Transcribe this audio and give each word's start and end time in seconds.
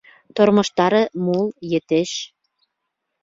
Тормоштары 0.37 1.01
мул, 1.27 1.45
етеш. 1.73 2.13